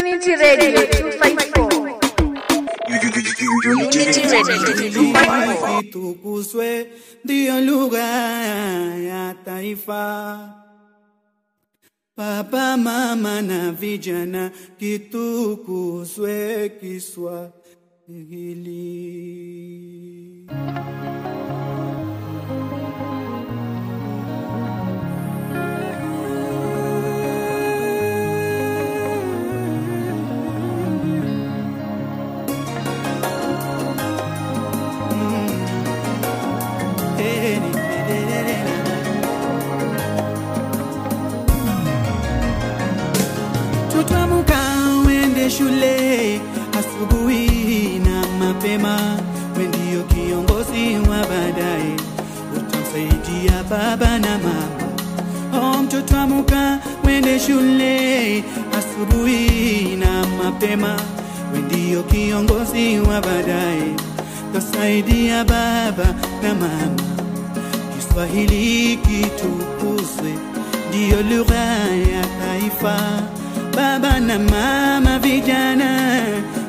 [0.00, 1.98] Unity Radio 254.
[2.88, 4.56] Unity Radio
[5.12, 5.82] 254.
[5.82, 6.90] Kitukuzwe
[7.24, 8.04] ndiyo lugha
[9.08, 10.38] ya taifa.
[12.16, 17.52] Baba, mama na vijana, kitukuzwe Kiswahili.
[45.58, 46.40] Shule
[46.78, 48.98] asubuhi na mapema,
[49.58, 51.96] we ndio kiongozi wa baadaye,
[52.56, 54.92] utamsaidia baba na mama.
[55.54, 58.44] O mtoto amuka wende shule
[58.78, 60.96] asubuhi na mapema,
[61.52, 63.94] we ndio kiongozi wa baadaye,
[64.50, 67.02] utasaidia baba na mama.
[67.96, 70.34] Kiswahili kitukuzwe,
[70.88, 71.64] ndiyo lugha
[72.14, 73.22] ya taifa.
[73.76, 75.90] Baba na mama, vijana,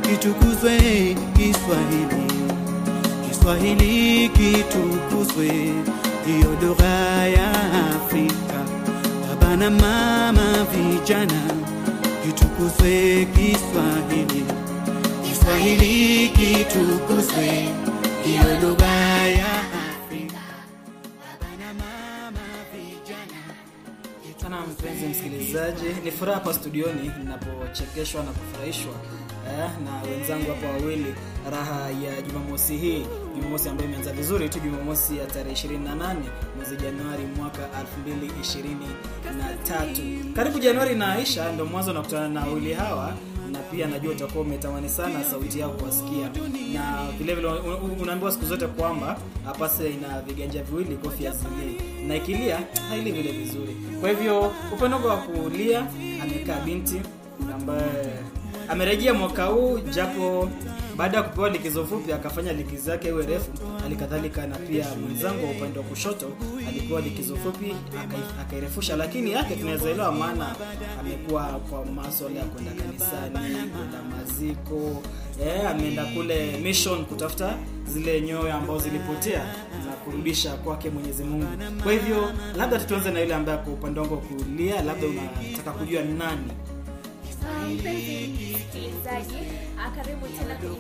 [0.02, 0.78] kitukuzwe
[1.36, 2.24] Kiswahili.
[3.30, 5.52] Kiswahili kitukuzwe,
[6.24, 7.52] ndiyo lugha ya
[7.96, 8.60] Afrika.
[9.30, 11.42] Baba na mama, vijana,
[12.26, 14.46] kitukuzwe Kiswahili.
[15.24, 17.68] Kiswahili kitukuzwe,
[18.22, 19.43] ndiyo lugha ya
[26.04, 28.94] ni furaha hapa studioni ninapochekeshwa na kufurahishwa
[29.50, 31.16] eh, na wenzangu hapa wawili.
[31.52, 36.16] Raha ya jumamosi hii jumamosi ambayo imeanza vizuri tu jumamosi ya tarehe 28
[36.56, 37.70] mwezi januari mwaka
[38.08, 43.06] 2023 karibu januari inaisha ndo mwanzo nakutana na wawili hawa.
[43.08, 43.14] na
[43.76, 46.30] pia najua utakuwa umetamani sana sauti yao kuwasikia.
[46.74, 51.78] Na vile vile un- un- unaambiwa siku zote kwamba apase ina viganja viwili kofi azilii
[52.08, 52.60] na ikilia
[52.90, 53.76] haili vile vizuri.
[54.02, 55.88] Kwa hivyo upande wa kulia
[56.24, 57.02] amekaa binti
[57.56, 58.14] ambaye
[58.70, 60.50] amerejea mwaka huu japo
[60.98, 63.52] baada ya kupewa likizo fupi akafanya likizo yake iwe refu
[63.84, 66.28] halikadhalika na pia mwenzangu wa upande wa kushoto
[66.68, 67.66] alipewa likizo fupi
[67.96, 68.96] akai- akairefusha.
[68.96, 70.56] Lakini yake tunaweza elewa maana
[71.00, 75.02] amekuwa kwa maswala ya kwenda kanisani kwenda maziko
[75.46, 77.56] eh, ameenda kule mission kutafuta
[77.88, 79.44] zile nyoyo ambazo zilipotea
[79.86, 81.48] na kurudisha kwake mwenyezi mungu.
[81.84, 86.02] Kwa hivyo labda tutuanze na yule ambaye kwa upande wangu wa kulia labda unataka kujua
[86.02, 86.52] nani
[87.52, 89.38] mpenzi msikilizaji
[89.80, 90.76] ah, karibu tena kwenye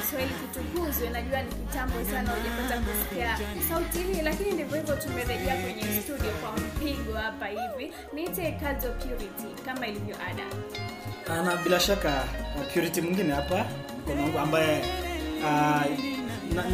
[0.00, 1.10] kiswahili kitukuzwe.
[1.10, 6.52] Najua ni kitambo sana hujapata kusikia sauti hii lakini ndivyo hivyo tumerejea kwenye studio kwa
[6.56, 7.92] mpigo hapa hivi.
[8.14, 8.52] Niite
[8.90, 10.42] purity kama ilivyo ada.
[11.30, 12.24] Ah, na bila shaka
[12.56, 13.66] uh, purity mwingine hapa
[13.98, 14.84] mkono ambaye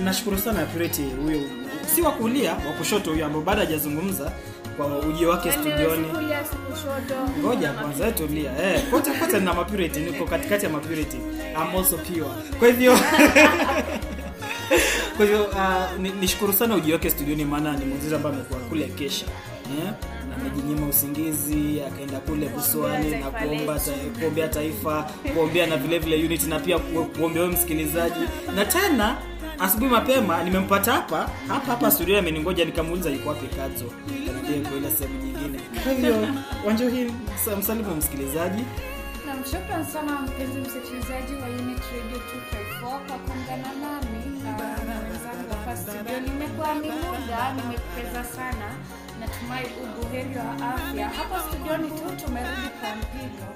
[0.04, 1.40] nashukuru na- sana purity huyo
[1.94, 4.32] si wa kulia wa kushoto huyo ambao bado hajazungumza
[4.76, 6.06] kwa ujio wake Yaani studioni.
[7.40, 8.50] ngoja kwanza tulia.
[8.74, 12.26] Eh, kote kote na mapurity niko katikati ya mapurity I'm also pure.
[12.58, 12.92] Kwa hivyo
[15.16, 18.84] kwa hivyo uh, ni- nishukuru sana ujio wake studioni maana ni mwenzetu ambaye amekuwa kule
[18.84, 19.26] kesha.
[19.84, 19.92] Eh?
[20.40, 23.80] amejinyima usingizi akaenda kule kuswali na kuomba
[24.20, 28.20] kuombea taifa kuombea na vile vile unit na pia ku- kuombea wewe msikilizaji.
[28.54, 29.16] Na tena
[29.58, 33.84] asubuhi mapema nimempata hapa hapa hapa studio ameningoja nikamuuliza yuko wapi kazo
[34.26, 36.28] kanambia kwa sehemu nyingine kwa hiyo
[36.66, 37.12] wanjo hii
[37.44, 38.62] sa- msalimu msikilizaji
[39.26, 44.50] Naam, shukran sana mpenzi msikilizaji wa Unit Radio 254 kwa kuungana nami na
[45.02, 46.20] wenzangu hapa studio.
[46.20, 48.66] Nimekuwa ni muda, nimepeza sana.
[49.20, 51.08] Natumai ubuheri wa afya.
[51.08, 53.46] Hapa studioni tu tumerudi kwa mpigo.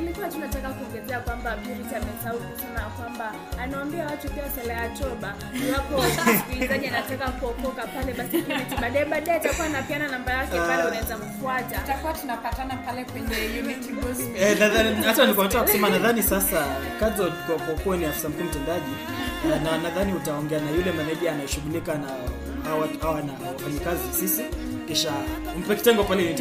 [0.00, 3.32] Nilikuwa tunataka kuongezea kwamba Purity amesahau kusema kwamba
[3.62, 5.34] anawambia watu pia sala ya toba.
[5.68, 11.16] Iwapo msikilizaji anataka kuokoka pale basi Purity baadaye baadaye atakuwa anapeana namba yake pale unaweza
[11.18, 11.78] mfuata.
[11.78, 14.36] Tutakuwa tunapatana pale kwenye Unity Gospel.
[14.42, 16.66] Eh, nadhani- hata nilikuwa nataka kusema nadhani sasa
[17.00, 18.92] kazo kwa kwa kuwa ni afisa mkuu mtendaji.
[19.52, 22.08] Eh, na nadhani utaongea na yule meneja anayeshughulika na
[22.66, 24.42] hawa hawa na wafanyikazi sisi
[24.88, 25.12] kisha
[25.58, 26.34] mpe kitengo pale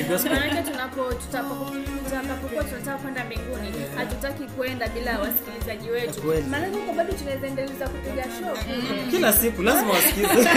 [0.64, 6.22] tunapo tutakapokuwa tunataka kwenda mbinguni hatutaki kwenda bila wasikilizaji wetu.
[6.22, 8.58] Huko bado tunaweza endeleza kupiga show.
[9.12, 10.50] Kila siku lazima wasikize.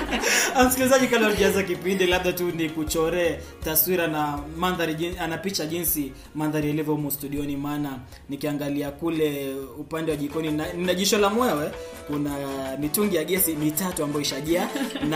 [0.66, 6.70] Msikilizaji kale ujaza kipindi labda tu ni kuchoree taswira na mandhari ana picha jinsi mandhari
[6.70, 11.70] ilivyo humu studioni maana nikiangalia kule upande wa jikoni na, nina jisho la mwewe
[12.06, 12.30] kuna
[12.80, 14.68] mitungi ya gesi mitatu ambayo ishajia
[15.08, 15.15] na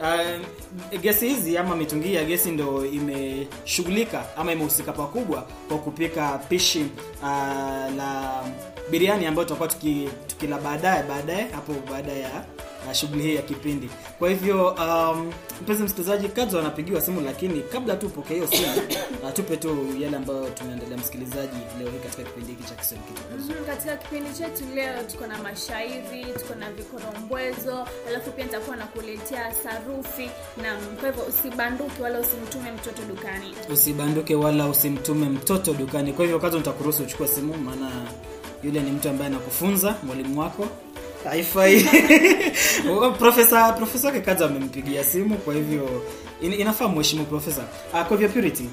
[0.00, 6.86] uh, gesi hizi ama mitungi ya gesi ndo imeshughulika ama imehusika pakubwa kwa kupika pishi
[7.22, 7.28] uh,
[7.96, 8.42] la
[8.90, 12.30] biriani ambayo tutakuwa tuki, tukila baadaye baadaye hapo baada ya
[12.86, 13.90] uh, shughuli hii ya kipindi.
[14.18, 15.32] Kwa hivyo um,
[15.62, 18.72] mpenzi msikilizaji kazi wanapigiwa simu lakini kabla tu upokee hiyo simu
[19.24, 23.50] uh, tupe tu yale ambayo tumeendelea msikilizaji leo hii katika kipindi hiki cha kiswahili kitukufu
[23.52, 29.54] Mhm, katika kipindi chetu leo tuko na mashairi tuko na vikorombwezo alafu pia nitakuwa nakuletea
[29.54, 30.30] sarufi.
[30.62, 33.54] Na kwa hivyo usibanduke wala usimtume mtoto dukani.
[33.72, 36.12] Usibanduke wala usimtume mtoto dukani.
[36.12, 37.90] Kwa hivyo kazi nitakuruhusu uchukue simu maana
[38.62, 40.68] yule ni mtu ambaye anakufunza mwalimu wako
[41.24, 41.84] haifai.
[43.18, 46.02] Profesa profesa wake kazi amempigia simu kwa hivyo
[46.40, 47.62] in, inafaa mheshimu profesa
[47.92, 48.64] uh, kwa hivyo purity?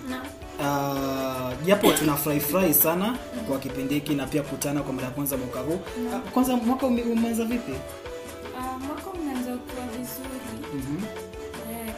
[0.63, 3.17] Ah, japo tunafurahi furahi sana
[3.49, 5.73] kwa kipindi hiki na pia kutana kwa mara ya kwanza mwaka huu.
[6.07, 7.71] Uh, kwanza mwaka ume- umeanza vipi?
[7.71, 10.88] Uh, mwaka umeanza ukiwa vizuri.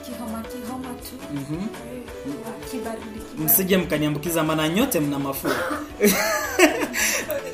[0.05, 1.15] Kihoma kihoma tu.
[2.71, 3.43] Kibaridi kibaridi.
[3.43, 5.51] msije mkaniambukiza maana nyote mna mafua.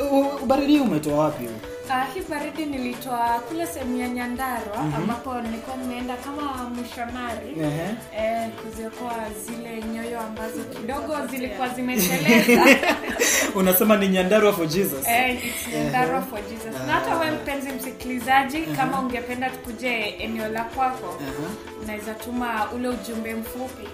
[0.44, 1.44] Ubaridi umetoa wapi?
[1.46, 1.75] huu?
[1.90, 7.96] Ah, hii baridi nilitoa kule sehemu ya Nyandarua ambapo nilikuwa nimeenda kama mishonari -huh.
[8.18, 9.16] eh, kuziokoa
[9.46, 12.66] zile nyoyo ambazo kidogo zilikuwa zimeteleza.
[13.56, 15.08] Unasema ni nyandarua for jesus.
[15.08, 16.82] Eh, it's Nyandarua for Jesus.
[16.88, 21.50] Na hata wewe mpenzi msikilizaji, kama ungependa tukuje eneo la kwako, Aha.
[21.84, 23.88] unaweza tuma ule ujumbe mfupi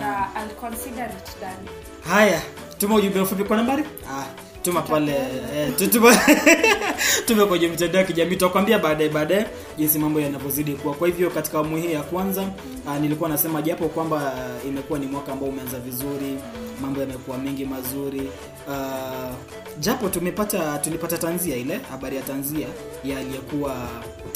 [0.00, 1.70] na I'll consider it done.
[2.14, 2.42] haya
[2.78, 3.84] tuma ujumbe mfupi kwa nambari?
[4.10, 4.24] Ah,
[4.68, 5.12] tuma pale
[5.56, 5.88] eh, tu-
[7.26, 9.46] tume kwenye mitandao ya kijamii tutakwambia baadaye baadaye
[9.78, 10.94] jinsi mambo yanavyozidi kuwa.
[10.94, 12.42] Kwa hivyo katika awamu hii ya kwanza
[12.86, 16.38] uh, nilikuwa nasema japo kwamba uh, imekuwa ni mwaka ambao umeanza vizuri
[16.80, 18.30] mambo yamekuwa mengi mazuri
[18.68, 19.34] uh,
[19.80, 22.66] japo tumepata tulipata tanzia ile habari ya tanzia
[23.04, 23.76] ya aliyekuwa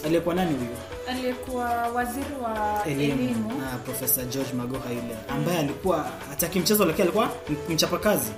[0.04, 0.70] aliyekuwa nani huyu?
[1.08, 1.64] Aliyekuwa
[1.94, 3.52] waziri wa elimu.
[3.84, 7.30] profesa george magoha yule ambaye alikuwa hataki mchezo lakini alikuwa
[7.68, 8.30] mchapakazi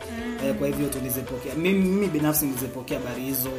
[0.45, 3.51] eh, kwa hivyo tulizipokea mimi, mimi binafsi nilizipokea habari hizo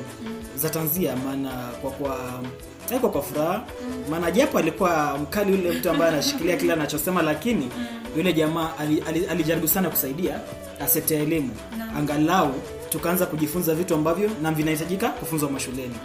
[0.58, 1.52] za tanzia maana
[1.82, 2.42] kwa kwa
[2.90, 3.64] haikuwa kwa furaha.
[4.10, 7.70] Maana japo alikuwa mkali yule mtu ambaye anashikilia kile anachosema lakini
[8.18, 10.40] yule jamaa ali- ali- alijaribu sana kusaidia
[10.88, 11.50] sekta ya elimu
[11.98, 12.54] angalau
[12.90, 15.96] tukaanza kujifunza vitu ambavyo na vinahitajika kufunzwa mashuleni.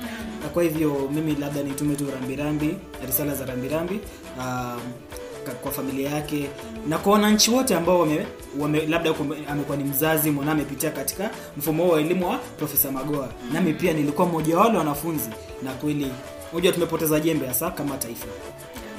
[0.43, 4.01] Na kwa hivyo mimi labda nitume tu rambirambi risala za rambirambi.
[4.39, 4.81] Um,
[5.63, 6.49] kwa familia yake
[6.89, 8.27] na kwa wananchi wote ambao wame,
[8.59, 9.11] wame, labda
[9.49, 13.93] amekuwa ni mzazi mwana amepitia katika mfumo huo wa elimu wa profesa magoa nami pia
[13.93, 15.31] nilikuwa mmoja wa wale wanafunzi.
[15.63, 16.07] Na kweli
[16.53, 18.27] moja tumepoteza jembe hasa kama taifa.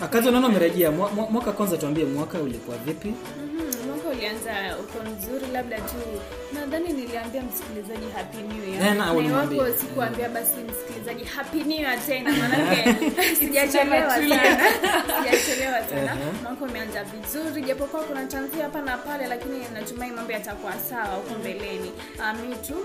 [0.03, 0.91] Akazi unaona umerejea.
[0.91, 3.13] Mwa- mwa- mwaka kwanza tuambie mwaka ulikuwa vipi
[4.11, 5.95] ulianza uko mzuri labda tu
[6.53, 8.95] nadhani niliambia msikilizaji happy new year.
[8.95, 12.95] Na, na iwapo sikuambia basi msikilizaji happy new year tena manake
[13.39, 14.59] sijachelewa sana.
[15.17, 16.17] Sijachelewa sana.
[16.43, 21.33] Mwaka umeanza vizuri japokuwa kuna tanzia hapa na pale lakini natumai mambo yatakuwa sawa huko
[21.39, 21.91] mbeleni.
[22.23, 22.75] Ah, mi tu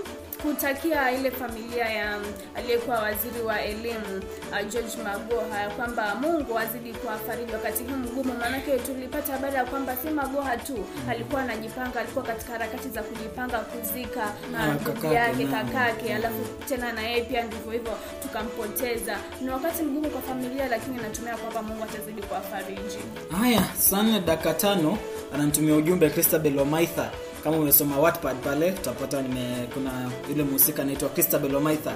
[0.41, 2.25] kutakia ile familia ya mm,
[2.55, 4.21] aliyekuwa waziri wa elimu
[4.51, 9.65] uh, George Magoha ya kwamba Mungu azidi kuwafariji wakati huu mgumu, maanake tulipata habari ya
[9.65, 10.85] kwamba si Magoha tu
[11.17, 14.23] alikuwa anajipanga, alikuwa katika harakati za kujipanga kuzika
[14.59, 17.91] Ah, ndugu yake kakake, alafu tena na yeye pia ndivyo hivyo
[18.21, 19.17] tukampoteza.
[19.41, 22.97] Ni wakati mgumu kwa familia, lakini natumia kwamba Mungu atazidi kuwafariji.
[23.41, 24.97] haya sana dakika tano
[25.33, 27.11] ananitumia ujumbe christabel omaitha
[27.43, 29.91] kama umesoma Wattpad pale utapata nime kuna
[30.29, 31.95] yule mhusika anaitwa christabel omaitha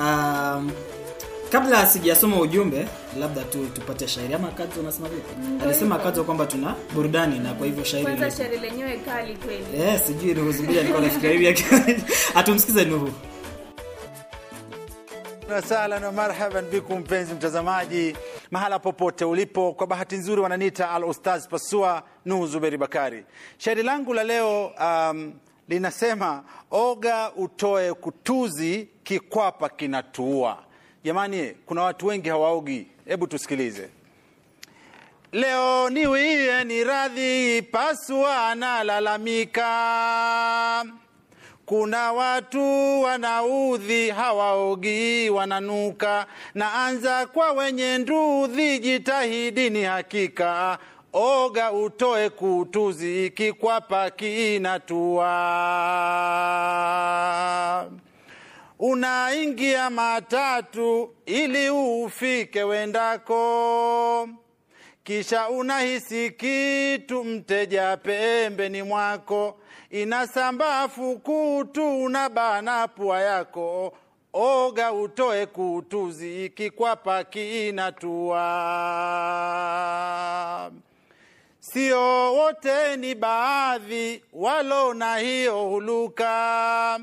[0.00, 0.70] um,
[1.52, 2.88] kabla sijasoma ujumbe
[3.20, 7.66] labda tu tupate shairi ama kazi unasema vipi alisema kazi kwamba tuna burudani na kwa
[7.66, 9.64] hivyo shairi Kwanza shairi lenyewe kali kweli.
[9.82, 12.02] Eh, sijui Nuhu Zumbuja alikuwa anafikiria hivi
[12.34, 13.10] atumsikize Nuhu
[15.50, 18.16] Wasahlan wa marhaban bikum mpenzi mtazamaji
[18.50, 19.72] mahala popote ulipo.
[19.72, 23.24] Kwa bahati nzuri wananiita al ustaz Pasua Nuhu Zuberi Bakari.
[23.58, 25.32] Shairi langu la leo um,
[25.68, 30.58] linasema oga utoe kutuzi, kikwapa kinatuua.
[31.04, 32.86] Jamani, kuna watu wengi hawaogi.
[33.06, 33.88] Hebu tusikilize.
[35.32, 39.64] Leo niwie ni radhi, Pasua analalamika
[41.66, 46.26] kuna watu wanaudhi, hawaogi, wananuka.
[46.54, 50.78] Na anza kwa wenye ndudhi, jitahidini hakika.
[51.12, 55.32] Oga utoe kutuzi, kikwapa kinatua.
[58.84, 64.28] Unaingia matatu ili ufike wendako.
[65.04, 69.60] Kisha unahisi kitu mteja pembeni mwako.
[69.90, 73.92] Inasamba fukutu unabana pua yako.
[74.32, 78.42] Oga utoe kutuzi kikwapa kinatua
[81.60, 87.00] sio wote ni baadhi walo na hiyo huluka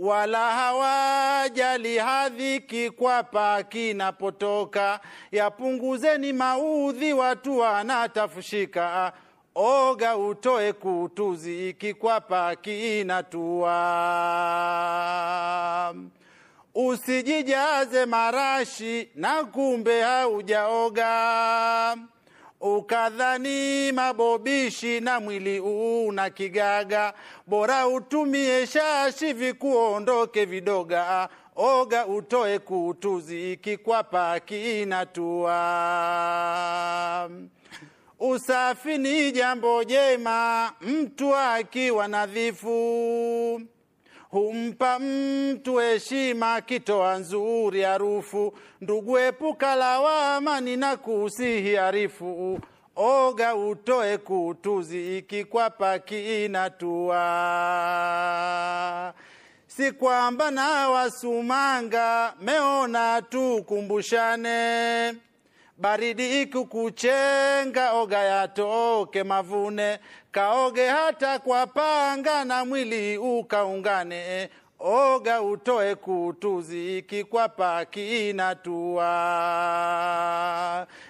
[0.00, 5.00] wala hawajali hadhi kikwapa kinapotoka
[5.32, 9.12] yapunguzeni maudhi watu wanatafushika.
[9.54, 13.74] Oga utoe kutuzi kikwapa kinatua
[16.74, 21.06] usijijaze marashi na kumbe haujaoga
[22.60, 27.14] ukadhani mabobishi na mwili una kigaga.
[27.46, 31.28] Bora utumie shashi vikuondoke vidoga.
[31.56, 35.50] Oga utoe kutuzi kikwapa kinatua.
[38.20, 43.60] Usafi ni jambo jema mtu akiwa nadhifu
[44.30, 48.52] humpa mtu heshima kitoa nzuri harufu.
[48.80, 52.60] Ndugu epuka lawama nina kusihi harifu
[52.96, 55.98] oga utoe kutuzi ikikwapa
[57.80, 59.14] kinatua
[59.66, 65.14] si kwamba na wasumanga meona tu kumbushane
[65.80, 69.98] baridi ikukuchenga oga yatoke mavune.
[70.32, 74.48] Kaoge hata kwa panga na mwili ukaungane.
[74.80, 79.06] Oga utoe kutuzi kikwapa kinatua.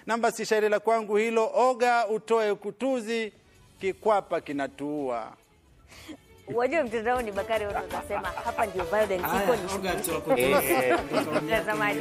[0.05, 3.33] Namba si shairi la kwangu hilo oga utoe kutuzi
[3.81, 5.31] kikwapa kinatua.
[6.53, 9.69] Wajua mtandaoni Bakari wote wanasema hapa ndio violence iko ni
[10.03, 10.55] shughuli.
[11.45, 11.99] Mtazamaji.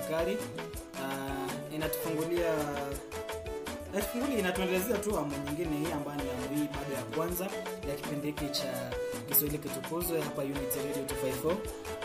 [0.00, 0.38] Bakari
[1.74, 2.50] inatufungulia
[3.92, 7.44] inatufungulia inatuendelezea tu amu nyingine hii ambayo ni amu hii bado ya kwanza
[7.88, 8.90] ya kipindi hiki cha
[9.28, 11.02] Kiswahili kitukuzwe hapa Unity Radio
[11.44, 11.52] 254.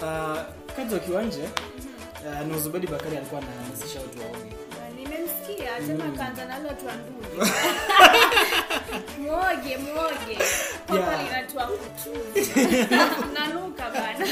[0.02, 0.38] Uh,
[0.76, 4.54] kazi wa kiwanja uh, ni Zubedi Bakari alikuwa anahamasisha watu waoge.
[4.96, 7.46] nimemsikia tena kaanza nalo twa ndugu
[9.22, 10.38] mwoge mwoge
[10.88, 11.24] kwamba Yeah.
[11.24, 12.52] linatua kuchuzi
[13.40, 14.26] nanuka bana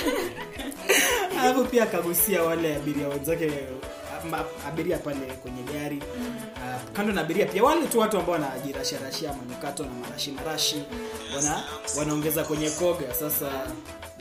[1.41, 3.51] Alafu pia akagusia wale abiria wenzake
[4.67, 6.03] abiria pale kwenye gari.
[6.63, 10.84] Ah, kando na abiria pia wale tu watu ambao wanajirasharashia manukato na marashi marashi
[11.36, 11.63] wana
[11.98, 13.13] wanaongeza kwenye koga.
[13.13, 13.50] Sasa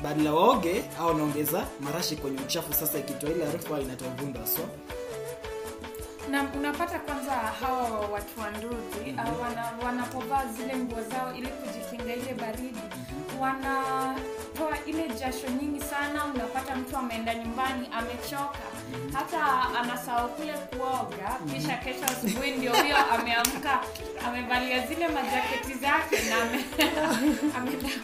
[0.02, 2.72] badala waoge au wanaongeza marashi kwenye uchafu.
[2.74, 4.62] Sasa ikitoa ile harufu inatoa vunda so
[6.30, 12.14] na unapata kwanza hawa watu wa nduzi mm wana, wanapovaa zile nguo zao ili kujikinga
[12.14, 12.80] ile baridi
[13.40, 18.58] wanatoa ile jasho nyingi sana unapata mtu ameenda nyumbani amechoka.
[19.12, 19.40] Hata
[19.80, 23.80] anasahau kule kuoga kisha kesho asubuhi ndio huyo ameamka
[24.26, 27.90] amevalia zile majaketi zake na ame-.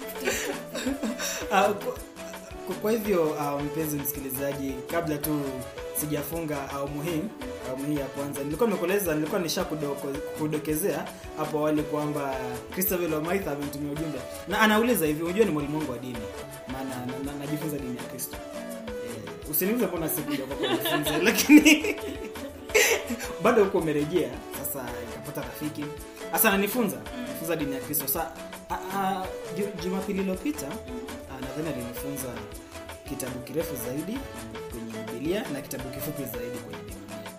[1.52, 1.68] Ah,
[2.66, 5.40] kwa- hivyo uh, mpenzi msikilizaji kabla tu
[6.00, 7.22] sijafunga awamu hii
[7.68, 9.64] awamu hii ya kwanza nilikuwa nimekueleza nilikuwa nisha
[10.38, 11.04] kudokezea
[11.36, 12.34] hapo awali kwamba
[12.72, 14.18] christabel wamaitha amemtumia ujumbe.
[14.48, 16.16] Na anauliza hivi unajua ni mwalimu wangu wa dini?
[16.72, 18.36] Maana na- na- najifunza dini ya kristo.
[18.86, 21.96] Eh, usiniulize mbona sikuja kwa kujifunza lakini
[23.42, 24.30] bado huko umerejea.
[24.58, 25.84] Sasa nikapata rafiki.
[26.32, 26.96] Sasa ananifunza
[27.38, 28.06] funza dini ya kristo.
[28.08, 28.30] Sa
[28.70, 29.24] a- a-
[29.58, 30.66] ju- jumapili iliyopita
[31.42, 32.28] nadhani alinifunza
[33.08, 34.18] kitabu kirefu zaidi
[34.70, 37.32] kwenye bibilia na kitabu kifupi zaidi kwenye bibilia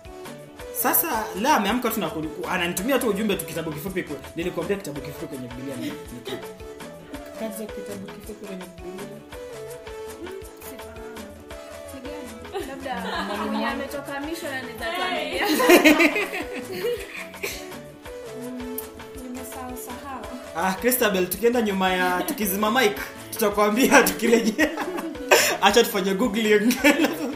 [0.82, 2.10] sasa la ameamka tu na
[2.50, 4.04] ananitumia tu ujumbe tu kitabu kifupi
[4.36, 6.46] nilikuambia kitabu kifupi kwenye bibilia ni, ni kipi?
[7.40, 9.18] kazi kitabu kifupi kwenye bibilia
[12.68, 13.02] labda
[13.46, 15.46] mwenye ametoka misho anaweza tuambia
[19.22, 20.24] nimesahau sahau
[20.56, 22.96] Ah, Christabel tukienda nyuma ya tukizima mic
[23.34, 24.70] tutakwambia tukirejea.
[25.62, 26.74] Acha tufanye googling.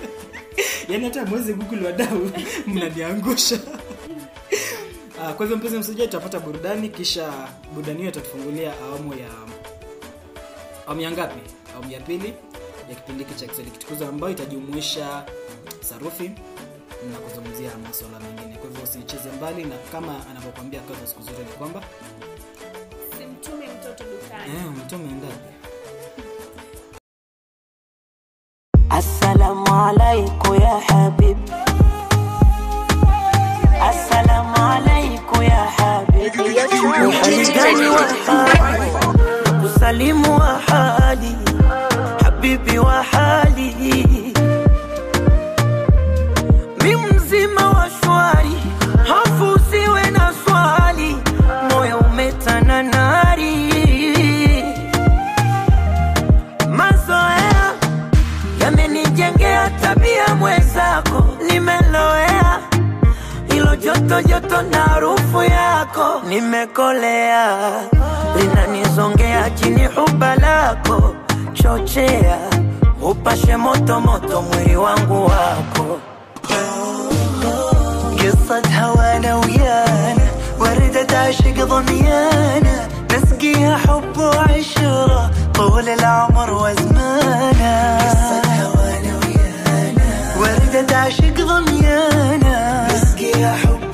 [0.89, 2.31] Yaani hata mwezi google wadau
[2.67, 3.55] mnaniangusha.
[5.19, 7.33] uh, kwa hivyo mpenzi msikilizaji tutapata burudani kisha
[7.75, 9.29] burudani hiyo itatufungulia awamu ya
[10.87, 11.41] awamu ya ngapi?
[11.75, 12.35] Awamu ya pili
[12.89, 15.25] ya kipindi hiki cha Kiswahili kitukuzwa ambayo itajumuisha
[15.81, 16.31] sarufi
[17.13, 18.57] na kuzungumzia masuala mengine.
[18.57, 21.83] Kwa hivyo usicheze mbali na kama anavyokwambia kazi siku zote ni kwamba
[23.19, 25.58] simtume mtoto dukani Eh, mtume endapi?
[28.97, 31.53] السلام عليكم يا حبيبي
[33.91, 36.57] السلام عليكم يا حبيبي
[37.07, 38.91] وحنجاني وحالي.
[39.65, 41.37] وسليم وحالي.
[42.25, 43.28] حبيبي وحالي.
[66.29, 67.59] Nimekolea.
[68.37, 71.15] Linanizongea chini huba lako
[71.53, 72.39] chochea.
[73.03, 75.99] Upashe moto moto mwili wangu wako.
[78.19, 80.27] قصة هوانا ويانا
[80.61, 90.07] وردة عشق ضميانا نسقيها حب وعشرة طول العمر وزمانا قصة هوانا ويانا
[90.41, 93.88] وردة عشق ضميانا نسقيها حب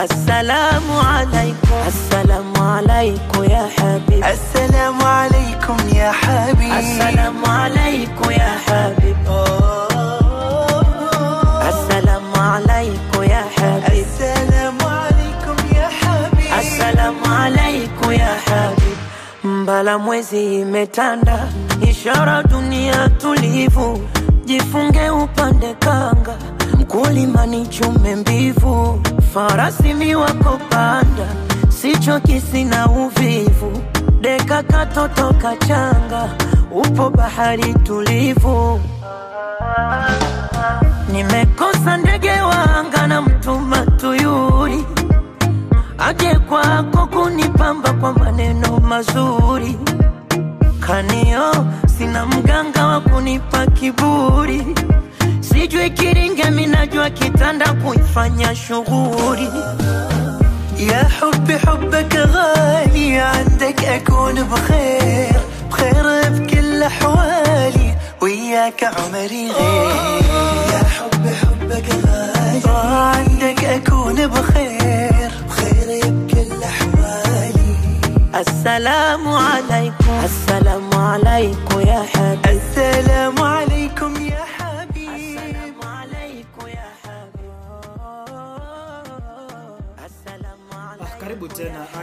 [0.00, 1.76] السلام عليكم.
[1.86, 4.24] السلام عليكم يا حبيبي.
[4.32, 6.78] السلام عليكم يا حبيبي.
[6.78, 9.16] السلام عليكم يا حبيبي.
[11.68, 14.00] السلام عليكم يا حبيبي.
[14.00, 16.48] السلام عليكم يا حبيبي.
[16.60, 18.98] السلام عليكم ya habib
[19.44, 21.48] mbala mwezi imetanda
[21.90, 24.00] ishara dunia tulivu.
[24.44, 26.36] Jifunge upande kanga
[26.78, 29.02] mkulima ni chume mbivu.
[29.34, 31.26] Farasi ni wako panda
[32.20, 33.82] kisi na uvivu.
[34.20, 36.28] Deka katotoka changa,
[36.70, 38.80] upo bahari tulivu.
[41.12, 44.84] Nimekosa ndege wanga na mtuma tuyuri
[45.98, 49.78] aje kwako kunipamba kwa maneno mazuri.
[50.80, 51.66] Kanio
[51.98, 54.66] sina mganga wa kunipa kiburi
[55.60, 59.48] sijui kiringe minajua kitanda kuifanya shughuri
[60.80, 65.32] يا حبي حبك غالي عندك أكون بخير
[65.70, 70.22] بخير بكل أحوالي وياك عمري غير
[70.72, 72.62] يا حبي حبك غالي
[73.16, 77.70] عندك أكون بخير بخير بكل أحوالي
[78.40, 82.19] السلام عليكم السلام عليكم يا حبيبي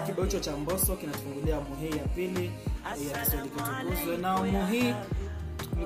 [0.02, 2.52] kibao hicho cha mboso kinatufungulia muhii ya pili
[3.12, 4.94] ya kiswahili kitukuzwe na muhii hii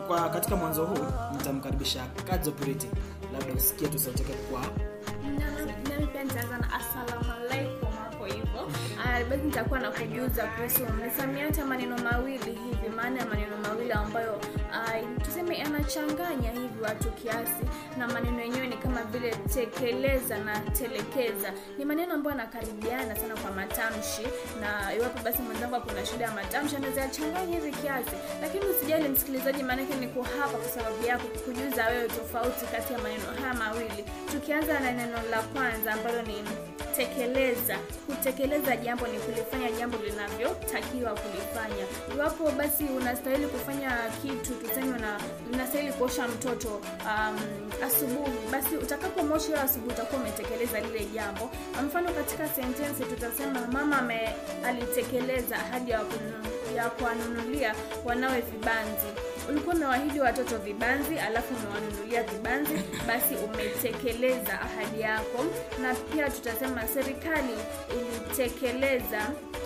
[0.07, 1.05] kwa katika mwanzo huu
[1.37, 2.87] nitamkaribisha kadzo purity
[3.33, 4.61] labda usikie tu sauti yake kwa
[9.05, 14.41] Ah, basi nitakuwa na kujuza kuhusu misamiati maneno mawili hivi maana ya maneno mawili ambayo
[14.73, 17.63] ah, tuseme yanachanganya hivi watu kiasi
[17.97, 21.53] na maneno yenyewe ni kama vile tekeleza na telekeza.
[21.77, 24.21] Ni maneno ambayo yanakaribiana sana kwa matamshi
[24.61, 28.15] na iwapo basi mwenzangu kuna shida ya matamshi anaweza yachanganya hivi kiasi.
[28.41, 33.23] Lakini usijali msikilizaji maanake niko hapa kwa sababu yako kujuza wewe tofauti kati ya maneno
[33.41, 34.05] haya mawili.
[34.31, 36.43] Tukianza na neno la kwanza ambalo ni
[36.95, 41.85] tekeleza kutekeleza jambo ni kulifanya jambo linavyotakiwa kulifanya.
[42.15, 45.19] Iwapo basi unastahili kufanya kitu tuseme una
[45.53, 46.69] unastahili kuosha mtoto
[47.05, 47.39] um,
[47.85, 51.49] asubuhi basi utakapomwosha hiyo asubuhi utakuwa umetekeleza lile jambo.
[51.85, 54.29] Mfano katika sentensi tutasema mama ame,
[54.65, 55.91] alitekeleza ahadi
[56.75, 57.75] ya kuwanunulia
[58.05, 59.07] wanawe vibanzi
[59.51, 62.73] ulikuwa umewaahidi watoto vibanzi alafu umewanunulia vibanzi
[63.07, 65.45] basi umetekeleza ahadi yako.
[65.81, 67.53] Na pia tutasema serikali
[68.01, 69.21] ilitekeleza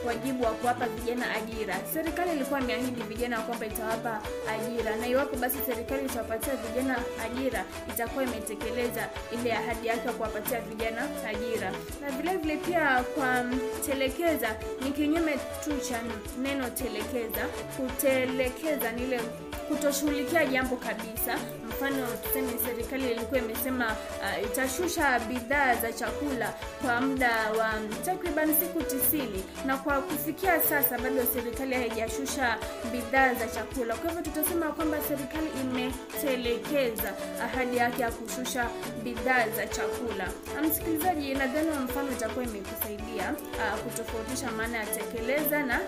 [0.08, 1.76] wajibu wa kuwapa vijana ajira.
[1.94, 4.22] Serikali ilikuwa imeahidi vijana kwamba itawapa
[4.54, 4.96] ajira.
[4.96, 11.02] Na iwapo basi serikali itawapatia vijana ajira itakuwa imetekeleza ile ahadi yake ya kuwapatia vijana
[11.30, 11.72] ajira.
[12.02, 13.44] Na vile vile pia kwa
[13.86, 16.00] telekeza ni kinyume tu cha
[16.42, 17.46] neno telekeza.
[17.78, 19.22] Kutelekeza ni ile
[19.68, 21.38] kutoshughulikia jambo kabisa
[21.70, 27.72] mfano tuseme serikali ilikuwa imesema uh, itashusha bidhaa za chakula kwa muda wa
[28.06, 29.44] takriban siku tisini.
[29.66, 32.58] Na kwa kufikia sasa bado serikali haijashusha
[32.92, 33.96] bidhaa za chakula.
[33.96, 38.70] Kwa hivyo tutasema kwamba serikali imetelekeza ahadi yake ya kushusha
[39.04, 40.28] bidhaa za chakula.
[40.70, 45.80] Msikilizaji nadhani mfano itakuwa imekusaidia uh, kutofautisha maana ya tekeleza na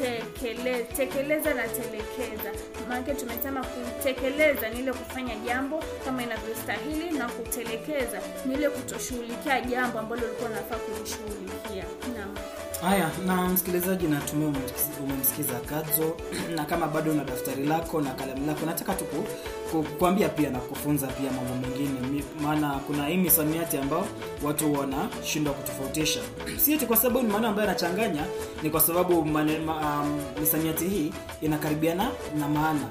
[0.00, 2.50] tekele, tekeleza na telekeza.
[2.88, 9.98] Maanake tumesema kutekeleza ni ile kufanya jambo kama inavyostahili na kutelekeza ni ile kutoshughulikia jambo
[9.98, 11.84] ambalo ulikuwa unafaa kulishughulikia.
[12.16, 12.34] Naam
[12.82, 16.16] haya na msikilizaji natumia umemsikiza- kazo
[16.56, 19.24] na kama bado una daftari lako na kalamu lako nataka tu ku-
[19.70, 22.24] ku- kuambia pia na kufunza pia mambo mengine.
[22.42, 24.06] Maana kuna hii misamiati ambao
[24.42, 26.20] watu wanashindwa kutofautisha.
[26.64, 28.24] Si kwa sababu ni maneno ambayo yanachanganya
[28.62, 32.86] ni kwa sababu mane, ma, um, misamiati hii inakaribiana na maana.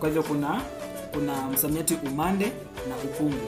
[0.00, 0.60] Kwa hivyo kuna
[1.12, 2.46] kuna msamiati umande
[2.88, 3.46] na ukungu.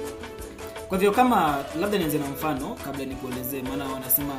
[0.89, 4.35] Kwa hivyo kama labda nianze na mfano kabla nikuelezee maana wanasema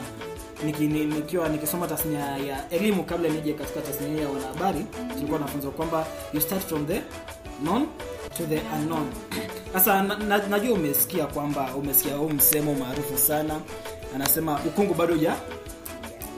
[0.63, 6.41] nikiwa nikisoma tasnia ya elimu kabla nije katika tasnia ya wanahabari tulikuwa nafunzwa kwamba you
[6.41, 7.02] start from the
[7.62, 7.88] known
[8.38, 9.08] to the unknown.
[9.73, 13.60] Sasa na, na, najua umesikia kwamba umesikia huu msemo maarufu sana
[14.15, 15.36] anasema ukungu bado huja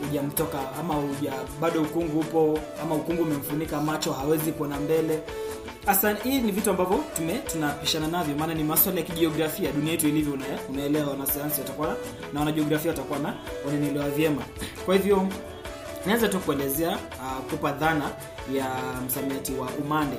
[0.01, 5.19] hujamtoka ama uja, bado ukungu upo ama ukungu umemfunika macho hawezi kuona mbele
[5.85, 8.35] hasa hii ni vitu ambavyo tume tunapishana navyo.
[8.35, 9.71] Maana ni maswala ya kijiografia.
[9.71, 11.95] Dunia yetu ilivyo una, unaelewa wanasayansi watakuwa
[12.33, 13.33] na wanajiografia watakuwa na
[13.65, 14.41] wananielewa vyema.
[14.85, 15.27] Kwa hivyo
[16.05, 18.09] naweza tu kuelezea uh, kupa dhana
[18.53, 18.67] ya
[19.05, 20.17] msamiati wa umande.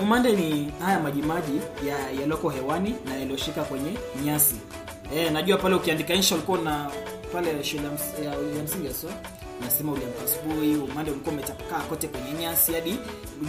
[0.00, 3.90] Umande ni haya majimaji ya yaliyoko hewani na yaliyoshika kwenye
[4.24, 4.54] nyasi.
[5.16, 6.90] E, najua pale ukiandika insha ulikuwa na
[7.32, 7.82] pale shule
[8.24, 9.08] ya msingi so
[9.60, 12.98] nasema uliamka asubuhi umande ulikuwa umetapakaa kote kwenye nyasi hadi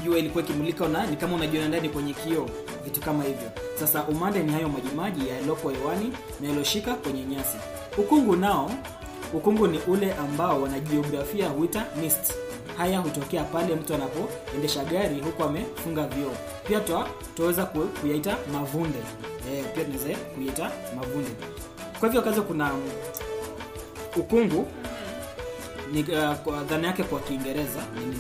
[0.06, 2.50] jua ilikuwa ikimulika na ni kama unajiona ndani kwenye kioo
[2.84, 3.52] vitu kama hivyo.
[3.80, 7.58] Sasa umande ni hayo majimaji yaliyoko hewani na yaliyoshika kwenye nyasi.
[7.98, 8.72] Ukungu nao
[9.34, 12.34] ukungu ni ule ambao wanajiografia huita mist.
[12.78, 16.32] Haya hutokea pale mtu anapoendesha gari huku amefunga vioo.
[16.68, 17.08] Pia twa-
[18.02, 19.00] kuyaita mavunde.
[19.54, 21.30] E, pia tunaweza kuyaita mavunde.
[22.00, 22.72] Kwa hivyo kazi kuna
[24.16, 24.68] ukungu
[25.94, 28.16] ni uh, kwa dhana yake kwa kiingereza ni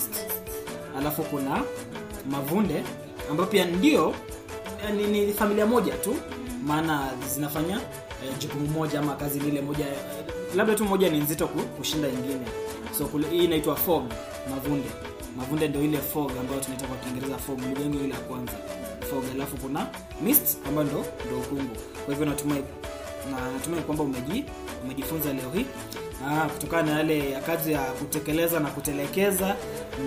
[0.97, 1.63] alafu kuna
[2.29, 2.83] mavunde
[3.31, 4.13] ambayo pia ndio
[4.83, 6.15] eh, ni, ni familia moja tu
[6.63, 9.97] maana zinafanya eh, jukumu moja ama kazi lile moja eh,
[10.55, 12.45] labda tu moja ni nzito kushinda ingine.
[12.97, 14.03] So kule, hii inaitwa fog
[14.49, 14.89] mavunde.
[15.37, 18.53] Mavunde ndio ile fog ambayo tunaita kwa kiingereza fog mjengo ile ya kwanza.
[19.09, 19.87] Fog alafu kuna
[20.21, 21.75] mist ambayo ndo ndo ukungu.
[22.05, 22.63] Kwa hivyo natumai
[23.31, 24.45] na natumai kwamba umeji
[24.83, 25.65] umejifunza leo hii
[26.53, 29.55] kutokana na yale ya kazi ya kutekeleza na kutelekeza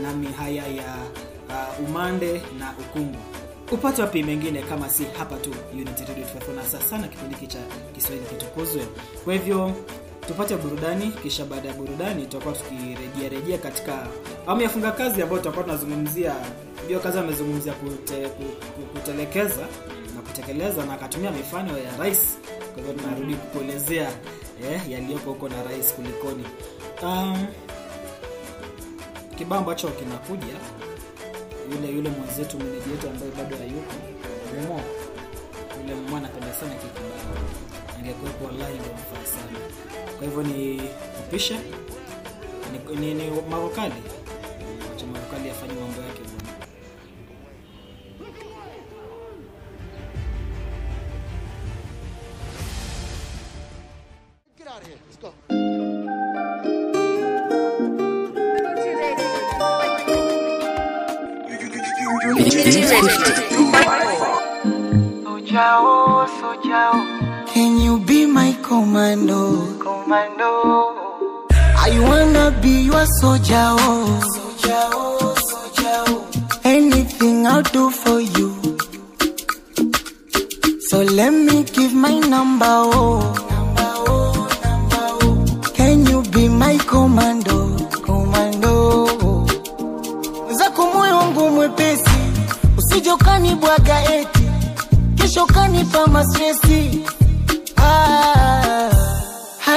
[0.03, 0.97] na mihaya ya
[1.49, 3.17] uh, umande na ukungu
[3.73, 6.05] upate wapi mengine kama si hapa tu Unity
[6.91, 7.59] sana kipindi cha
[7.95, 8.83] Kiswahili kitukuzwe.
[9.25, 9.73] Kwa hivyo
[10.27, 14.07] tupate burudani, kisha baada ya burudani tutakuwa tukirejea rejea katika
[14.47, 16.35] awamu ya funga kazi ambayo tutakuwa tunazungumzia
[16.89, 19.67] hiyo kazi amezungumzia kute, ku- ku- kutelekeza
[20.15, 22.39] na kutekeleza na akatumia mifano ya rais.
[22.75, 24.11] Kwa hivyo tunarudi kukuelezea
[24.70, 26.44] eh, yaliyoko huko na rais kulikoni.
[27.03, 27.46] Um,
[29.38, 30.55] kibao ambacho kinakuja
[31.72, 33.92] yule yule mwenzetu meneji yetu ambaye bado hayuko
[34.68, 34.81] Momo
[35.83, 37.37] yule Momo anapenda sana kikibao
[37.98, 39.59] angekuwepo wallahi ingemfaa sana.
[40.18, 40.83] Kwa hivyo ni
[41.27, 41.59] upishe
[42.72, 43.94] ni, ni, ni mavokali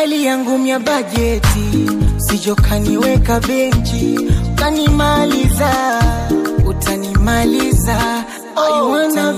[0.06, 4.20] hali yangu mya bajeti, sijokaniweka benchi,
[4.54, 5.72] utanimaliza,
[6.68, 8.26] utanimaliza.
[8.58, 9.34] I wanna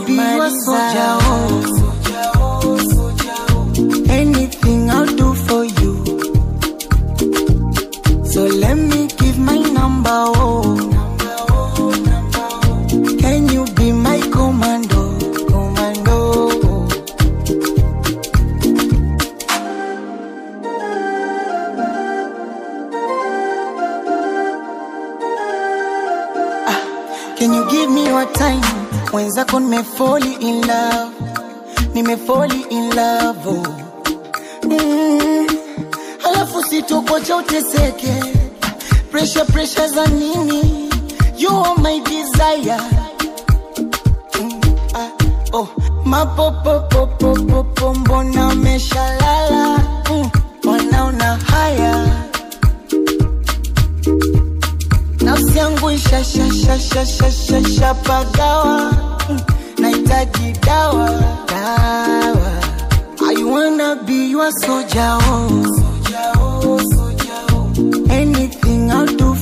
[29.38, 31.12] Mwenzako nimefoli in love,
[31.94, 33.64] nimefoli in love, oh.
[34.64, 35.48] Mm,
[36.24, 38.24] halafu sitokocha uteseke,
[39.12, 40.90] pressure pressure za nini?
[41.38, 42.80] You are my desire.
[44.42, 44.62] Mm,
[44.96, 45.10] ah,
[45.54, 45.68] oh,
[46.06, 49.80] mapopopopopopo mbona umeshalala?
[50.12, 50.30] Mm,
[50.66, 52.08] wanaona haya
[55.22, 59.07] nafsi yangu ishashashashashashapagawa Mm,
[59.92, 61.10] nahitaji dawa
[61.48, 62.52] dawa
[63.30, 65.64] I wanna be your soldier, oh.
[68.10, 69.36] Anything I'll do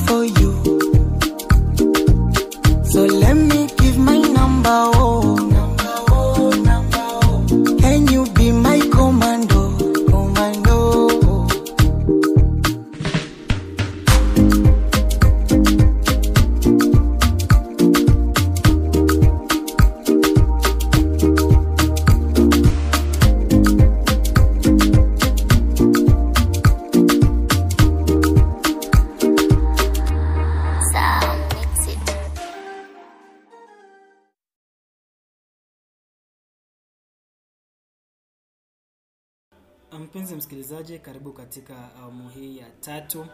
[40.36, 43.26] msikilizaji karibu katika awamu hii ya tatu.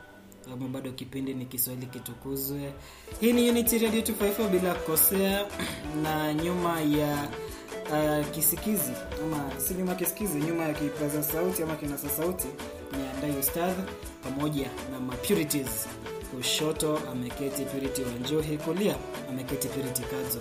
[0.53, 2.73] Ama bado kipindi ni kiswahili kitukuzwe.
[3.21, 5.47] Hii ni unity radio 254 bila kukosea.
[6.03, 7.29] Na nyuma ya
[7.93, 8.93] uh, kisikizi
[9.25, 12.49] ama si nyuma ya kisikizi nyuma ya kipaza sauti ama kinasa sauti
[12.93, 13.43] ni andai
[14.23, 15.89] pamoja na mapurities.
[16.35, 18.97] Kushoto ameketi purity wanjohi kulia
[19.29, 20.39] ameketi purity kadzo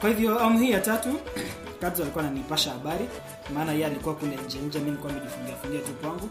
[0.00, 1.20] kwa hivyo awamu hii ya tatu
[1.80, 3.08] kadzo alikuwa ananipasha habari
[3.54, 6.30] maana yeye alikuwa kule nje nje mi nilikuwa nimejifungia fungia tu kwangu.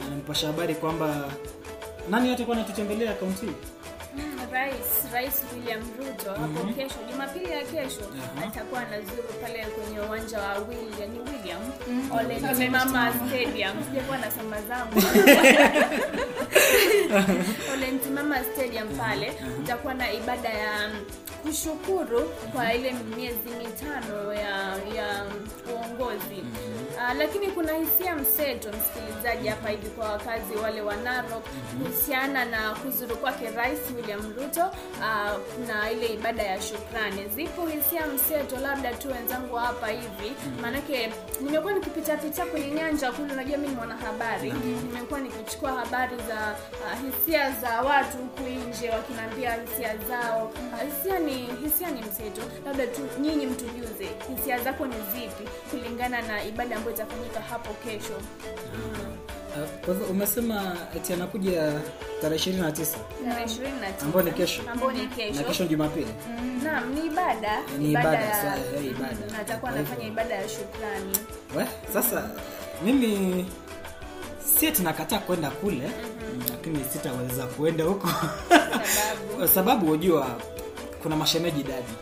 [0.00, 1.30] Na ananipasha habari kwamba
[2.10, 3.46] nani atakuwa anatutembelea kaunti
[4.16, 8.00] Mm, rais rais william ruto hapo kesho jumapili ya kesho
[8.38, 8.46] Aha.
[8.46, 11.62] atakuwa anazuru pale kwenye uwanja wa william ni william?
[12.20, 13.84] Ole ntimama stadium.
[13.84, 15.02] Sijakuwa nasema zangu
[17.72, 18.00] ole
[18.54, 19.32] stadium pale.
[19.60, 21.04] Utakuwa na ibada ya mm,
[21.46, 22.20] kushukuru
[22.54, 25.24] kwa ile miezi mitano ya ya
[25.72, 26.42] uongozi.
[27.00, 31.44] Ah, lakini kuna hisia mseto msikilizaji hapa hivi kwa wakazi wale wa narok
[31.78, 34.60] kuhusiana na kuzuru kwake rais william ruto
[35.00, 37.28] uh, na ile ibada ya shukrani.
[37.34, 40.32] Zipo hisia mseto labda tu wenzangu hapa hivi
[40.62, 44.52] maanake nimekuwa nikipitapita kwenye nyanja kule unajua mi ni mwanahabari.
[44.86, 50.46] Nimekuwa nikichukua habari za uh, hisia za watu huku nje wakinaambia hisia zao.
[50.46, 56.22] Uh, hisia ni hisia ni mseto labda tu nyinyi mtujuze hisia zako ni zipi kulingana
[56.22, 58.16] na ibada ambayo itafanyika hapo kesho?
[58.16, 61.80] Uh, kwa hivyo umesema eti anakuja
[62.20, 64.06] tarehe 29 tarehe ishirini na tisa.
[64.06, 64.62] Ambayo ni kesho.
[64.92, 66.06] ni na kesho kesho ni jumapili
[66.66, 67.54] naam ni ibada.
[67.78, 69.16] Ni ibada, sawa, eh, ibada.
[69.30, 71.12] Mm, atakuwa anafanya ibada ya shukrani.
[71.56, 72.30] We sasa
[72.84, 73.44] mimi
[74.44, 74.82] si ati
[75.26, 75.90] kwenda kule
[76.50, 78.08] lakini sitaweza kuenda huko.
[78.48, 79.48] Sababu?
[79.54, 80.36] Sababu hujua
[81.02, 81.92] kuna mashemeji dadi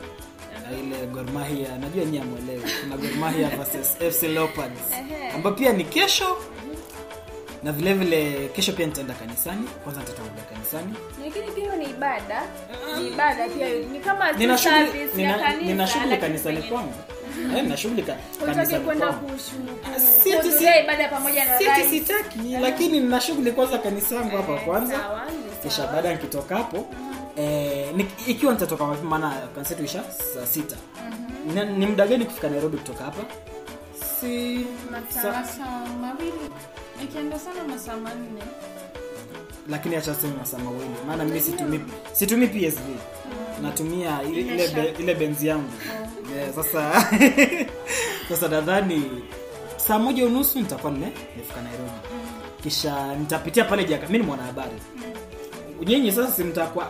[0.70, 4.80] Na ile gormahia najua nyie amwelewi kuna gormahia versus fc leopards
[5.34, 6.36] ambayo pia ni kesho.
[7.62, 9.68] Na vile vile kesho pia nitaenda kanisani.
[9.84, 10.94] Kwanza nitatangulia kanisani.
[11.24, 12.42] Lakini pia ni ibada.
[12.98, 13.68] Ni ibada pia.
[13.68, 16.94] Ni kama nina shughuli nina, nina shughuli kanisani kwangu.
[17.56, 17.64] Eh,
[18.44, 18.84] kanisani
[21.66, 21.90] rais.
[21.90, 25.00] sitaki lakini nina shughuli kwanza kanisangu hapa kwanza.
[25.62, 26.86] kisha baada nikitoka hapo
[27.36, 27.94] eh,
[28.26, 30.76] ikiwa nitatoka wapi, maana kanisa saa sita.
[31.54, 33.22] Ni, ni muda gani kufika nairobi kutoka hapa?
[34.20, 36.50] Si masaa mawili.
[37.04, 38.42] Ikienda sana masaa manne.
[39.68, 40.94] Lakini acha sema masaa mawili.
[41.06, 41.80] Maana mimi situmii
[42.12, 42.88] situmi psv
[43.62, 45.70] natumia ile, ile, be- ile benzi yangu.
[46.38, 47.08] Eh, sasa
[48.28, 49.02] sasa nadhani
[49.76, 51.90] saa moja unusu nitakuwa nime- nimefika nairobi.
[52.62, 54.76] Kisha nitapitia pale jaka mi ni mwanahabari
[55.82, 56.86] nyinyi sasa simtakwa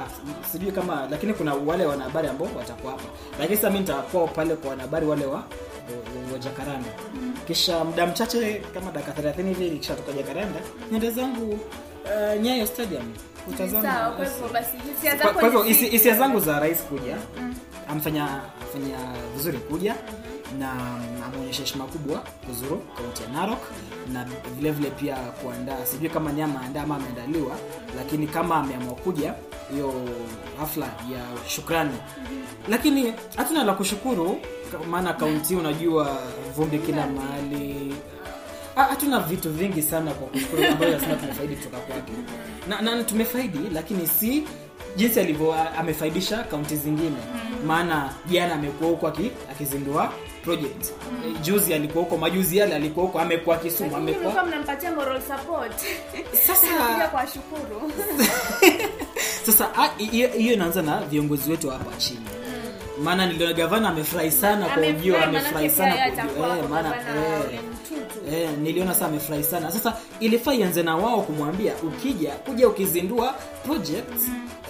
[0.52, 3.04] sijui kama lakini kuna wale wanahabari ambao watakuwa hapa.
[3.38, 6.88] Lakini sasa mi nitakuwa pale kwa wanahabari wale wa, wa, wa jakaranda
[7.46, 13.12] kisha muda mchache kama dakika 30 hivi nikishatoka jakaranda niende zangu uh, nyayo stadium.
[13.44, 14.14] Kutazama
[15.34, 17.16] kwa hivyo hisia zangu za rais kuja
[17.88, 18.98] amfanya afanya
[19.36, 19.94] vizuri kuja
[20.58, 20.72] na
[21.26, 23.62] ameonyesha heshima kubwa kuzuru kaunti ya narok
[24.12, 24.26] na
[24.56, 27.56] vile vile pia kuandaa sijui kama ni ameandaa ama ameandaliwa
[27.96, 29.34] lakini kama ameamua kuja
[29.72, 29.92] hiyo
[30.58, 31.96] hafla ya shukrani.
[32.68, 34.40] Lakini hatuna la kushukuru
[34.90, 36.18] maana kaunti unajua
[36.56, 37.94] vumbi kila mahali.
[38.76, 42.12] Ah, hatuna vitu vingi sana kwa kushukuru ambayo lazima tumefaidi kutoka kwake.
[42.68, 44.44] Na, na tumefaidi lakini si
[44.96, 47.16] jinsi alivyo amefaidisha kaunti zingine.
[47.66, 49.12] Maana jana amekuwa huko
[49.50, 50.12] akizindua
[50.44, 50.92] project.
[51.12, 51.36] Mm.
[51.42, 55.72] juzi alikuwa huko majuzi yale alikuwa huko amekuwa kisumu amekuwa mnampatia moral support.
[56.46, 57.92] Sasa- kwa shukuru
[59.46, 62.26] sasa ah, hiyo hiyo inaanza na viongozi wetu hapa chini.
[63.02, 65.94] Maana niliona gavana amefurahi sana kwa ujio amefurahi sana
[66.36, 67.60] kwa ujio eh, maana eh,
[68.32, 69.72] Eh, niliona saa amefurahi sana.
[69.72, 73.34] Sasa ilifaa ianze na wao kumwambia ukija kuja ukizindua
[73.66, 74.20] project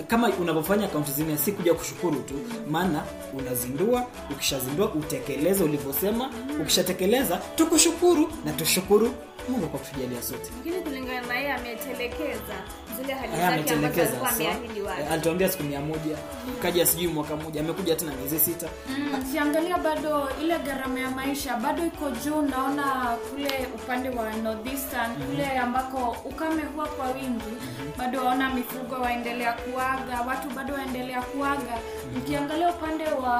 [0.08, 2.34] kama unavyofanya akaunti zingine si kuja kushukuru tu
[2.70, 3.02] maana
[3.38, 9.14] unazindua ukishazindua utekeleze ulivyosema ukishatekeleza tukushukuru na tushukuru
[9.48, 10.50] mungu kwa kutujalia sote.
[10.58, 12.54] Lakini kulingana na yeye ametelekeza
[12.96, 16.16] zile zake ambazo ameahidi eh, watu alituambia siku mia moja
[16.62, 18.68] kaja sijui mwaka moja amekuja tena miezi sita.
[18.88, 25.14] Mm, ukiangalia bado ile gharama ya maisha bado iko juu naona kule upande wa northeastern
[25.16, 27.56] kule ambako ukame huwa kwa wingi
[27.98, 31.78] bado waona mifugo waendelea kuaga watu bado waendelea kuaga.
[32.16, 33.38] Ukiangalia upande wa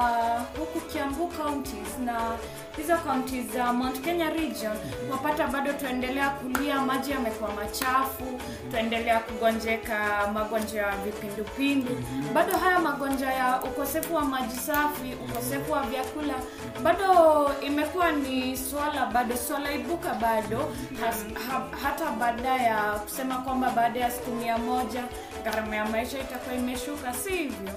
[0.59, 2.21] huku kiambu counties na
[2.77, 4.77] hizo kaunti za mount kenya region
[5.11, 8.39] wapata bado tuendelea kulia maji yamekuwa machafu
[8.71, 11.91] tuendelea kugonjeka magonjwa ya vipindupindu.
[12.33, 16.33] Bado haya magonjwa ya ukosefu wa maji safi ukosefu wa vyakula
[16.83, 17.05] bado
[17.61, 19.35] imekuwa ni swala bado
[19.73, 20.71] ibuka bado.
[21.01, 25.03] Has, ha, hata baada ya kusema kwamba baada ya siku mia moja
[25.45, 27.73] gharama ya maisha itakuwa imeshuka si hivyo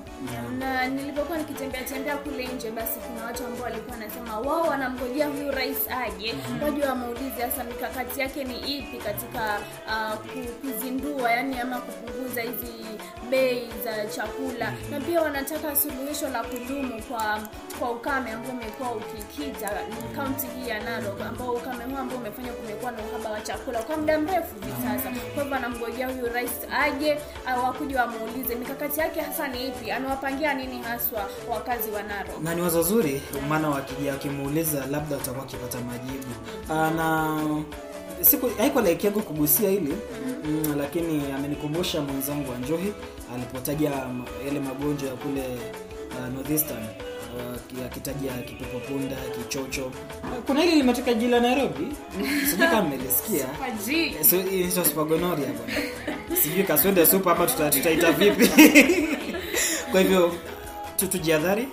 [0.59, 5.51] na nilipokuwa nikitembea tembea kule nje basi kuna watu ambao walikuwa wanasema wao wanamgojea huyu
[5.51, 6.35] rais aje.
[6.65, 10.15] Waje wamuulize hasa mikakati yake ni ipi katika uh,
[10.61, 12.73] kuzindua yani ama kupunguza hizi
[13.31, 14.73] bei za chakula?
[14.91, 17.41] Na pia wanataka suluhisho la kudumu kwa
[17.79, 19.71] kwa ukame ambao umekuwa ukikita
[20.17, 23.97] kaunti hii ya Narok ambao ukame huu ambao umefanya kumekuwa na uhaba wa chakula kwa
[23.97, 25.11] muda mrefu hivi sasa.
[25.35, 26.51] Kwa hivyo anamgojea huyu rais
[26.81, 27.19] aje
[27.63, 29.91] wakuja wamuulize mikakati yake hasa ni ipi?
[29.91, 32.43] Anawapangia nini haswa wakazi wa Narok?
[32.43, 36.27] Na ni wazo zuri maana wakija wakimuuliza labda watakuwa wakipata majibu.
[36.71, 37.39] Ah, na
[38.21, 39.95] siku haiko laiki yangu kugusia hili
[40.45, 42.93] mm, lakini amenikumbusha mwenzangu wa njohi
[43.35, 43.91] alipotaja
[44.47, 45.45] yale magonjwa ya kule
[46.11, 46.85] uh, northeastern
[47.37, 49.93] uh, akitaja kipepopunda kichocho.
[50.47, 51.87] Kuna hili limetoka jiji la nairobi.
[52.51, 53.47] Sijui kama mmelisikia.
[54.31, 55.73] So, inaitwa spagonoria bwana.
[56.43, 58.49] Sijui kaswende supa ama tuta- tutaita vipi.
[59.93, 60.35] Kwa hivyo
[60.97, 61.69] tu- tujiadhari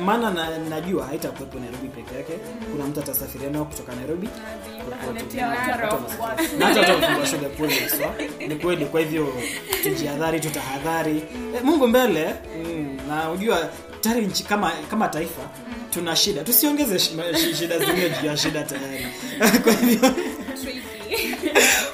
[0.00, 2.32] maana na, najua haitakuwepo nairobi peke yake.
[2.72, 4.28] Kuna mtu atasafiria nao kutoka nairobi.
[6.58, 8.14] Na hata watafungua shule kule haswa.
[8.48, 9.32] ni kweli kwa hivyo
[9.82, 11.16] tujiadhari tutahadhari.
[11.54, 12.34] Eh, mungu mbele.
[12.64, 13.68] Mm, na ujua
[14.00, 15.42] tayari nchi kama kama taifa
[15.90, 16.44] tuna shida.
[16.44, 16.98] Tusiongeze
[17.58, 19.06] shida zingine juu ya shida tayari.
[19.64, 20.10] Kwa hivyo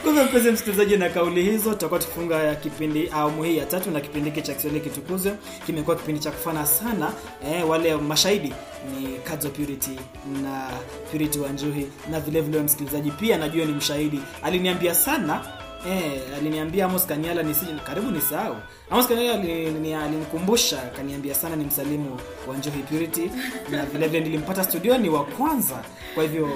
[0.04, 4.30] hivyo mpenzi msikilizaji na kauli hizo tutakuwa tukifunga kipindi awamu hii ya tatu na kipindi
[4.30, 5.32] hiki cha kiswahili kitukuzwe
[5.66, 7.12] kimekuwa kipindi cha kufana sana
[7.46, 8.52] eh, wale mashahidi
[9.00, 9.98] ni Kadzo Purity
[10.42, 10.70] na
[11.10, 11.86] Purity Wanjuhi.
[12.10, 14.20] Na vilevile vile msikilizaji pia najua ni mshahidi.
[14.42, 15.40] Aliniambia sana
[15.86, 18.56] Eh, aliniambia Amos Kanyala nisije karibu nisahau.
[18.90, 22.18] Amos Kanyala alini- alinikumbusha akaniambia sana ni msalimu
[22.48, 23.30] wa Njohi Purity
[23.70, 25.82] na vile vile nilimpata studioni wa kwanza.
[26.14, 26.48] Kwa hivyo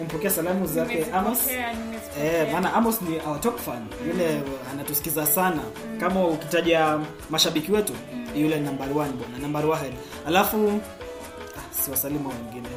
[0.00, 1.38] umpokea salamu zake Amos.
[2.24, 3.86] Eh, maana Amos ni our top fan.
[4.08, 4.40] Yule
[4.72, 5.62] anatusikiza sana.
[6.00, 6.98] Kama ukitaja
[7.30, 7.92] mashabiki wetu,
[8.36, 9.92] yule number one bwana, number one.
[10.26, 10.80] Alafu
[11.56, 12.68] ah, siwasalimu hao wengine.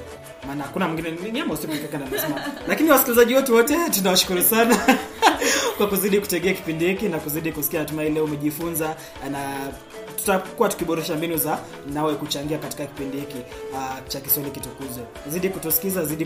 [0.47, 2.41] Maana hakuna mwingine ni- ni Amos tu pekee yake anasema.
[2.67, 4.97] Lakini wasikilizaji wetu wote tunawashukuru sana
[5.77, 8.95] kwa kuzidi kutegea kipindi hiki na kuzidi kusikia natumai leo umejifunza
[9.31, 9.67] na
[10.17, 11.59] tutakuwa tukiboresha mbinu za
[11.93, 13.37] nawe kuchangia katika kipindi hiki
[13.73, 15.03] uh, cha Kiswahili kitukuzwe.
[15.27, 16.25] Zidi kutusikiza, zidi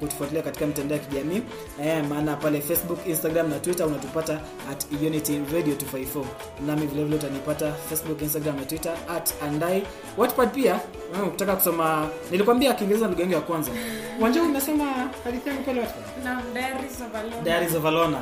[0.00, 1.42] kutufuatilia katika mitandao ya kijamii
[1.84, 6.24] eh, maana pale Facebook, Instagram na Twitter unatupata at Unity Radio 254.
[6.66, 9.82] Nami vile vile utanipata Facebook, Instagram na Twitter at Andai.
[10.16, 10.74] Wattpad pia
[11.14, 13.57] eh, ukitaka kusoma nilikwambia Kiingereza lugha yangu ya kwanza.
[14.20, 14.84] Wanja unasema
[15.24, 15.80] hadithi yangu pale
[16.24, 16.42] Naam,
[17.44, 18.20] Diaries of Alona.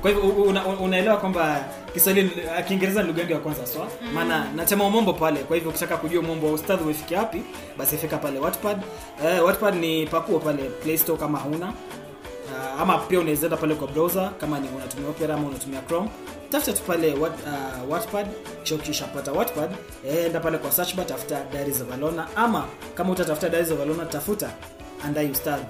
[0.00, 3.86] Kwa hivyo una, unaelewa kwamba Kiswahili uh, Kiingereza lugha yangu ya kwanza swa.
[4.14, 5.40] Maana natema umombo pale.
[5.40, 7.42] Kwa hivyo ukitaka kujua umombo wa ustadhi umefikia wapi,
[7.78, 8.78] basi fika pale Wattpad.
[9.38, 11.72] uh, Wattpad ni pakuo pale Play Store kama hauna.
[12.50, 16.08] Uh, ama pia unaweza enda pale kwa browser kama ni unatumia Opera ama unatumia Chrome.
[16.50, 18.26] Tafuta tu pale what, uh, Wattpad,
[18.62, 19.70] kisha ukishapata Wattpad,
[20.08, 23.80] eh, enda pale kwa search bar tafuta Diaries of Alona ama kama utatafuta Diaries of
[23.80, 24.50] Alona tafuta
[25.04, 25.64] Andai Ustadhi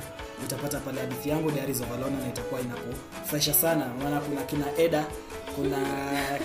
[0.45, 3.87] utapata pale hadithi yangu Diaries of Alona na itakuwa inakufurahisha sana.
[4.03, 5.05] Maana kuna kina Eda
[5.57, 5.79] kuna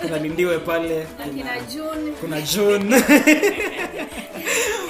[0.02, 2.12] kuna Lindiwe pale kuna, kina June.
[2.20, 3.02] kuna June.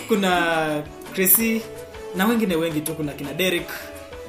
[0.09, 0.83] Kuna
[1.15, 1.63] Chrissy
[2.17, 3.69] na wengine wengi tu kuna kina Derek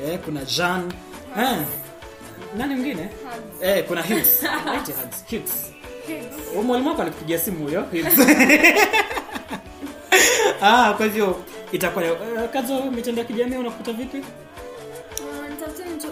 [0.05, 0.93] eh, kuna Jean
[1.37, 1.57] eh,
[2.57, 3.09] nani mwingine?
[3.61, 4.03] Eh, kuna
[6.63, 7.81] mwalimu wako alikupigia simu huyo
[10.61, 12.19] ah, kwa hivyo itakuwa uh,
[12.53, 14.17] kazo mitandao ya kijamii unakuta vipi?
[14.17, 14.25] Uh,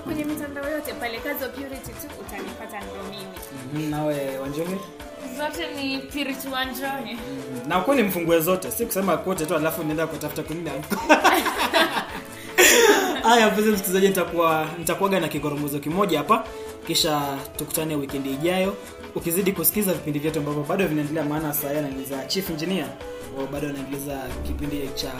[0.04, 1.18] kwenye mitandao yote pale.
[1.20, 3.26] Kazo Purity tu utanipata ndo mimi.
[3.74, 4.78] Mhm, nawe wanjonge?
[5.38, 7.18] Zote ni Purity Wanjohi.
[7.68, 8.72] na ukweli mfungue zote.
[8.72, 10.72] Si kusema kote tu alafu nienda kutafuta kwingine
[13.26, 16.44] haya mpenzi msikilizaji nitakuwa nitakuaga na kigoromozo kimoja hapa
[16.88, 18.76] kisha tukutane wikendi ijayo.
[19.16, 22.88] Ukizidi kusikiza vipindi vyetu ambavyo bado vinaendelea maana saa hii chief engineer
[23.38, 25.12] wao bado anaendeleza kipindi cha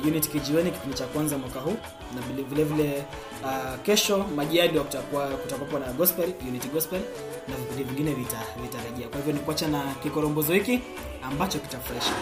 [0.00, 1.76] uh, unit kijiweni kipindi cha kwanza mwaka huu.
[2.14, 3.04] Na vile vile,
[3.44, 7.00] uh, kesho majiadi kutakuwa kutakuwa na gospel unit gospel
[7.48, 10.80] na vipindi vingine vita- vitarejea kwa hivyo ni kuacha na kikorombozo hiki
[11.22, 12.12] ambacho kitafurahisha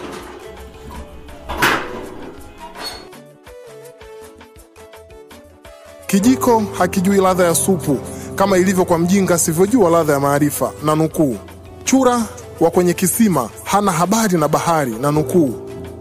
[6.09, 7.97] Kijiko hakijui ladha ya supu
[8.35, 11.37] kama ilivyo kwa mjinga asivyojua ladha ya maarifa, na nukuu.
[11.83, 12.21] Chura
[12.59, 15.53] wa kwenye kisima hana habari na bahari, na nukuu.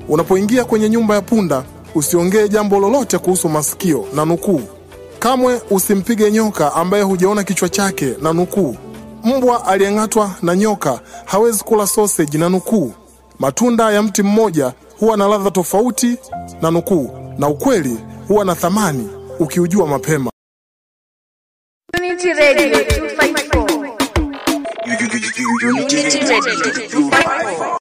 [0.09, 4.61] Unapoingia kwenye nyumba ya punda usiongee jambo lolote kuhusu masikio, na nukuu.
[5.18, 8.76] Kamwe usimpige nyoka ambaye hujaona kichwa chake, na nukuu.
[9.24, 12.92] Mbwa aliyeng'atwa na nyoka hawezi kula soseji, na nukuu.
[13.38, 16.16] Matunda ya mti mmoja huwa na ladha tofauti,
[16.62, 17.96] na nukuu, na ukweli
[18.28, 20.30] huwa na thamani ukiujua mapema.
[21.99, 23.97] Unity Radio 254.
[24.84, 26.55] Unity Radio
[26.89, 27.78] 254.